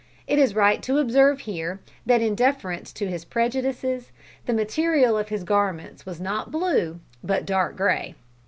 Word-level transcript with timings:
It 0.25 0.39
is 0.39 0.55
right 0.55 0.81
to 0.81 0.97
observe 0.97 1.41
here 1.41 1.79
that, 2.07 2.23
in 2.23 2.33
deference 2.33 2.91
to 2.93 3.07
his 3.07 3.23
prejudices, 3.23 4.11
the 4.47 4.53
material 4.53 5.15
of 5.15 5.29
his 5.29 5.43
garments 5.43 6.07
was 6.07 6.19
not 6.19 6.49
blue, 6.49 6.99
but 7.23 7.45
dark 7.45 7.77
grey. 7.77 8.15